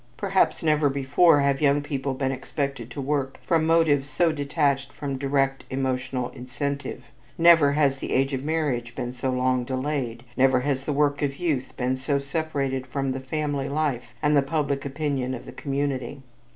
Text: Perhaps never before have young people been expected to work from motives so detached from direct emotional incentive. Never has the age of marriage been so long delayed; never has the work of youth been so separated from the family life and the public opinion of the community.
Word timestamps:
Perhaps 0.17 0.63
never 0.63 0.89
before 0.89 1.41
have 1.41 1.61
young 1.61 1.83
people 1.83 2.15
been 2.15 2.31
expected 2.31 2.89
to 2.89 2.99
work 2.99 3.37
from 3.45 3.67
motives 3.67 4.09
so 4.09 4.31
detached 4.31 4.91
from 4.91 5.15
direct 5.15 5.63
emotional 5.69 6.29
incentive. 6.29 7.03
Never 7.37 7.73
has 7.73 7.99
the 7.99 8.11
age 8.11 8.33
of 8.33 8.43
marriage 8.43 8.95
been 8.95 9.13
so 9.13 9.29
long 9.29 9.63
delayed; 9.63 10.23
never 10.35 10.61
has 10.61 10.85
the 10.85 10.91
work 10.91 11.21
of 11.21 11.37
youth 11.37 11.77
been 11.77 11.95
so 11.95 12.17
separated 12.17 12.87
from 12.87 13.11
the 13.11 13.19
family 13.19 13.69
life 13.69 14.15
and 14.23 14.35
the 14.35 14.41
public 14.41 14.85
opinion 14.87 15.35
of 15.35 15.45
the 15.45 15.51
community. 15.51 16.23